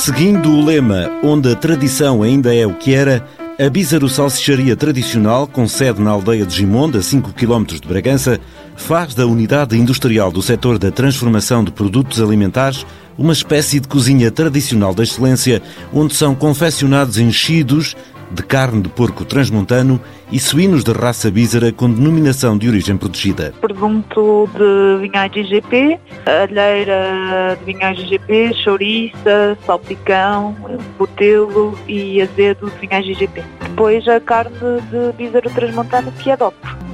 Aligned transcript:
Seguindo 0.00 0.50
o 0.50 0.64
lema 0.64 1.10
Onde 1.22 1.52
a 1.52 1.54
tradição 1.54 2.22
ainda 2.22 2.54
é 2.54 2.66
o 2.66 2.72
que 2.72 2.94
era, 2.94 3.22
a 3.58 3.68
Bízaro 3.68 4.08
Salsicharia 4.08 4.74
Tradicional, 4.74 5.46
com 5.46 5.68
sede 5.68 6.00
na 6.00 6.10
aldeia 6.10 6.46
de 6.46 6.56
Gimonde, 6.56 6.96
a 6.96 7.02
5 7.02 7.34
km 7.34 7.64
de 7.66 7.86
Bragança, 7.86 8.40
faz 8.76 9.14
da 9.14 9.26
unidade 9.26 9.76
industrial 9.76 10.32
do 10.32 10.40
setor 10.40 10.78
da 10.78 10.90
transformação 10.90 11.62
de 11.62 11.70
produtos 11.70 12.18
alimentares 12.18 12.86
uma 13.18 13.34
espécie 13.34 13.78
de 13.78 13.86
cozinha 13.86 14.30
tradicional 14.30 14.94
da 14.94 15.02
excelência, 15.02 15.60
onde 15.92 16.14
são 16.14 16.34
confeccionados 16.34 17.18
enchidos 17.18 17.94
de 18.30 18.42
carne 18.42 18.82
de 18.82 18.88
porco 18.88 19.24
transmontano 19.24 20.00
e 20.30 20.38
suínos 20.38 20.84
de 20.84 20.92
raça 20.92 21.30
bízara 21.30 21.72
com 21.72 21.90
denominação 21.90 22.56
de 22.56 22.68
origem 22.68 22.96
protegida. 22.96 23.52
Presunto 23.60 24.48
de 24.54 25.08
vinhagem 25.08 25.44
GP, 25.44 25.98
alheira 26.26 27.58
de 27.58 27.64
vinhagem 27.64 28.06
GP, 28.06 28.54
chouriça, 28.62 29.58
salpicão, 29.66 30.54
botelo 30.98 31.76
e 31.88 32.22
azedo 32.22 32.70
de 32.70 32.86
vinhagem 32.86 33.14
GP. 33.14 33.42
Depois 33.62 34.06
a 34.06 34.20
carne 34.20 34.50
de 34.90 35.12
bízaro 35.16 35.50
transmontano 35.50 36.12
que 36.12 36.30
é 36.30 36.36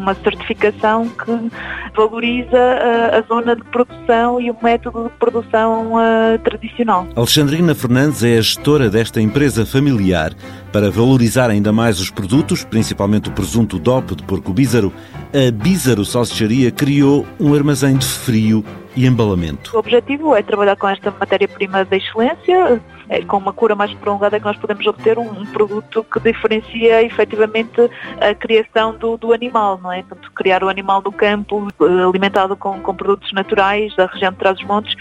uma 0.00 0.14
certificação 0.14 1.08
que 1.08 1.50
valoriza 1.94 2.58
a, 2.58 3.18
a, 3.18 3.22
zona 3.22 3.54
de 3.54 3.62
produção 3.64 4.40
e 4.40 4.50
o 4.50 4.56
método 4.62 5.04
de 5.04 5.10
produção 5.10 5.92
uh, 5.94 6.38
tradicional. 6.42 7.06
Alexandrina 7.14 7.74
Fernandes 7.74 8.24
é 8.24 8.38
a 8.38 8.40
gestora 8.40 8.88
desta 8.88 9.20
empresa 9.20 9.66
familiar. 9.66 10.32
Para 10.72 10.90
valorizar 10.90 11.50
ainda 11.50 11.72
mais 11.72 12.00
os 12.00 12.10
produtos, 12.10 12.64
principalmente 12.64 13.28
o 13.28 13.32
presunto 13.32 13.78
DOP 13.78 14.14
de 14.16 14.22
porco 14.22 14.52
bízaro, 14.52 14.92
a 15.32 15.50
Bízaro 15.50 16.04
Salsicharia 16.04 16.70
criou 16.70 17.26
um 17.38 17.54
armazém 17.54 17.96
de 17.96 18.06
frio 18.06 18.64
e 18.96 19.06
embalamento. 19.06 19.74
O 19.74 19.78
objetivo 19.78 20.34
é 20.34 20.42
trabalhar 20.42 20.76
com 20.76 20.88
esta 20.88 21.10
matéria-prima 21.10 21.84
de 21.84 21.96
excelência, 21.96 22.80
com 23.26 23.38
uma 23.38 23.52
cura 23.52 23.74
mais 23.74 23.92
prolongada 23.94 24.38
que 24.38 24.44
nós 24.44 24.56
podemos 24.56 24.86
obter 24.86 25.18
um, 25.18 25.40
um, 25.40 25.46
produto 25.46 26.04
que 26.04 26.20
diferencia 26.20 27.02
efetivamente 27.02 27.80
a 28.20 28.34
criação 28.34 28.96
do, 28.96 29.16
do 29.16 29.32
animal, 29.32 29.80
não 29.82 29.92
é? 29.92 30.02
Portanto, 30.02 30.30
criar 30.32 30.62
o 30.62 30.68
animal 30.68 31.02
do 31.02 31.10
campo, 31.10 31.68
eh, 31.80 31.84
alimentado 32.08 32.56
com, 32.56 32.80
com 32.80 32.94
produtos 32.94 33.32
naturais 33.32 33.94
da 33.96 34.06
região 34.06 34.30
de 34.30 34.38
Trás-os-Montes, 34.38 34.94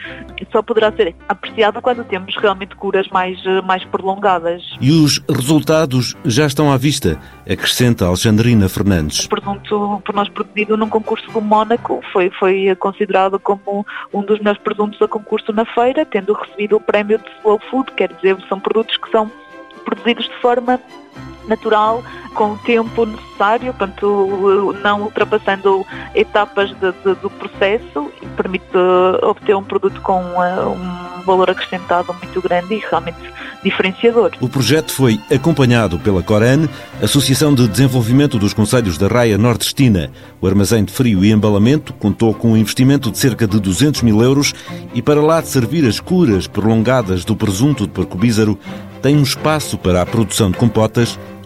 só 0.51 0.61
poderá 0.61 0.91
ser 0.91 1.15
apreciado 1.27 1.81
quando 1.81 2.03
temos 2.03 2.35
realmente 2.37 2.75
curas 2.75 3.07
mais, 3.09 3.39
eh, 3.45 3.61
mais 3.61 3.85
prolongadas. 3.85 4.63
E 4.81 4.91
os 4.91 5.19
resultados 5.29 6.15
já 6.25 6.45
estão 6.45 6.71
à 6.71 6.77
vista, 6.77 7.19
acrescenta 7.49 8.05
Alexandrina 8.05 8.67
Fernandes. 8.67 9.25
O 9.25 9.29
produto 9.29 10.01
por 10.03 10.15
nós 10.15 10.29
produzido 10.29 10.75
num 10.75 10.89
concurso 10.89 11.29
do 11.31 11.41
Mónaco 11.41 12.01
foi, 12.11 12.29
foi 12.31 12.75
considerado 12.75 13.39
como 13.39 13.85
um 14.13 14.21
dos 14.21 14.39
melhores 14.39 14.61
produtos 14.61 15.01
a 15.01 15.07
concurso 15.07 15.51
na 15.53 15.65
feira, 15.65 16.05
tendo 16.05 16.33
recebido 16.33 16.77
o 16.77 16.79
prémio 16.79 17.17
de 17.17 17.29
Slow 17.37 17.59
Food, 17.69 17.91
quer 17.99 18.13
dizer, 18.13 18.37
são 18.47 18.57
produtos 18.61 18.95
que 18.95 19.11
são 19.11 19.29
produzidos 19.83 20.25
de 20.25 20.35
forma 20.37 20.79
natural, 21.49 22.01
com 22.39 22.53
o 22.53 22.57
tempo 22.59 23.05
necessário, 23.05 23.73
portanto, 23.73 24.73
não 24.81 25.01
ultrapassando 25.01 25.85
etapas 26.15 26.69
de, 26.69 26.93
de, 27.03 27.15
do 27.21 27.29
processo 27.29 28.09
permite 28.37 28.77
obter 29.21 29.57
um 29.57 29.63
produto 29.63 29.99
com 29.99 30.21
uh, 30.21 30.69
um 30.69 31.21
valor 31.23 31.49
acrescentado 31.49 32.13
muito 32.13 32.41
grande 32.41 32.75
e 32.75 32.77
realmente 32.89 33.17
diferenciador. 33.61 34.31
O 34.39 34.47
projeto 34.47 34.93
foi 34.93 35.19
acompanhado 35.29 35.99
pela 35.99 36.23
Coran, 36.23 36.69
Associação 37.03 37.53
de 37.53 37.67
Desenvolvimento 37.67 38.39
dos 38.39 38.53
Conselhos 38.53 38.97
da 38.97 39.09
Raia 39.09 39.37
Nordestina. 39.37 40.09
O 40.39 40.47
armazém 40.47 40.85
de 40.85 40.93
frio 40.93 41.25
e 41.25 41.33
embalamento 41.33 41.91
contou 41.91 42.33
com 42.33 42.53
um 42.53 42.57
investimento 42.57 43.11
de 43.11 43.17
cerca 43.17 43.45
de 43.45 43.59
200 43.59 44.01
mil 44.01 44.23
euros 44.23 44.53
e 44.93 45.01
para 45.01 45.21
lá 45.21 45.41
de 45.41 45.49
servir 45.49 45.85
as 45.85 45.99
curas 45.99 46.47
prolongadas 46.47 47.25
do 47.25 47.35
presunto 47.35 47.85
de 47.85 47.91
porco 47.91 48.17
bízaro, 48.17 48.57
tem 49.01 49.17
um 49.17 49.23
espaço 49.23 49.77
para 49.77 50.01
a 50.01 50.05
produção 50.05 50.49
de 50.49 50.57
compotas 50.57 51.19